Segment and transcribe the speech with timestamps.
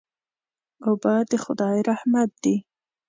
[0.87, 2.55] اوبه د خدای رحمت دی.